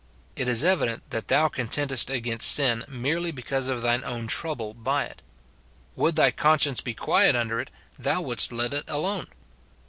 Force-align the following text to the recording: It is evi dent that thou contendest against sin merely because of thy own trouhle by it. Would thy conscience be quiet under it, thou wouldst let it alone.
It 0.35 0.47
is 0.47 0.63
evi 0.63 0.87
dent 0.87 1.07
that 1.11 1.27
thou 1.27 1.47
contendest 1.47 2.09
against 2.09 2.51
sin 2.51 2.85
merely 2.87 3.29
because 3.29 3.67
of 3.67 3.83
thy 3.83 4.01
own 4.01 4.27
trouhle 4.27 4.73
by 4.73 5.05
it. 5.05 5.21
Would 5.95 6.15
thy 6.15 6.31
conscience 6.31 6.81
be 6.81 6.95
quiet 6.95 7.35
under 7.35 7.59
it, 7.59 7.69
thou 7.99 8.19
wouldst 8.21 8.51
let 8.51 8.73
it 8.73 8.85
alone. 8.87 9.27